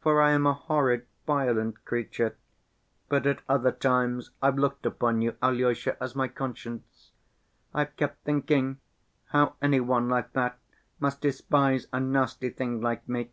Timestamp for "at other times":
3.26-4.30